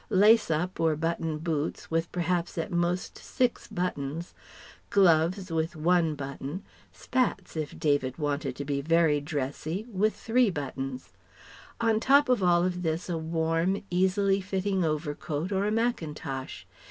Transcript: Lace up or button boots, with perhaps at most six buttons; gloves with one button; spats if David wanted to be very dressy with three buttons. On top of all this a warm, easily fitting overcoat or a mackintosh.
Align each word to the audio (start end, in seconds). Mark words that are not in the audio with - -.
Lace 0.09 0.49
up 0.49 0.79
or 0.79 0.95
button 0.95 1.37
boots, 1.37 1.91
with 1.91 2.11
perhaps 2.11 2.57
at 2.57 2.71
most 2.71 3.19
six 3.19 3.67
buttons; 3.67 4.33
gloves 4.89 5.51
with 5.51 5.75
one 5.75 6.15
button; 6.15 6.63
spats 6.91 7.55
if 7.55 7.77
David 7.77 8.17
wanted 8.17 8.55
to 8.55 8.65
be 8.65 8.81
very 8.81 9.21
dressy 9.21 9.85
with 9.91 10.15
three 10.15 10.49
buttons. 10.49 11.13
On 11.79 11.99
top 11.99 12.29
of 12.29 12.41
all 12.41 12.63
this 12.67 13.09
a 13.09 13.17
warm, 13.19 13.83
easily 13.91 14.41
fitting 14.41 14.83
overcoat 14.83 15.51
or 15.51 15.67
a 15.67 15.71
mackintosh. 15.71 16.65